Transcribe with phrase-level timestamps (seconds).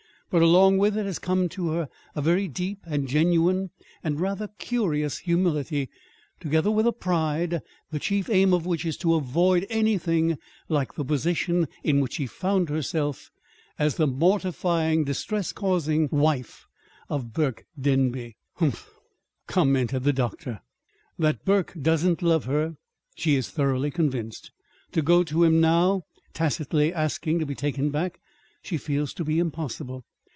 [0.33, 3.69] But along with it all has come to her a very deep and genuine,
[4.01, 5.89] and rather curious, humility,
[6.39, 10.37] together with a pride, the chief aim of which is to avoid anything
[10.69, 13.29] like the position in which she found herself
[13.77, 16.65] as the mortifying, distress causing wife
[17.09, 18.89] of Burke Denby." "Humph!"
[19.47, 20.61] commented the doctor.
[21.19, 22.77] "That Burke doesn't love her,
[23.15, 24.49] she is thoroughly convinced.
[24.93, 28.21] To go to him now, tacitly asking to be taken back,
[28.61, 30.05] she feels to be impossible.